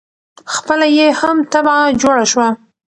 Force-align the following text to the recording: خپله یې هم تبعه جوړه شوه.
خپله 0.55 0.87
یې 0.97 1.07
هم 1.19 1.37
تبعه 1.51 1.83
جوړه 2.01 2.25
شوه. 2.31 2.47